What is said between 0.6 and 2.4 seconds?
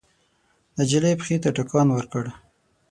نجلۍ پښې ته ټکان ورکړ.